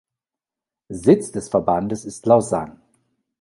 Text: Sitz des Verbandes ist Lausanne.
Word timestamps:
Sitz 0.89 1.31
des 1.31 1.49
Verbandes 1.49 2.05
ist 2.05 2.25
Lausanne. 2.25 2.81